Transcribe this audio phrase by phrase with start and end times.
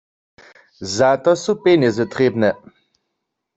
[0.95, 2.49] Za to su pjenjezy trěbne.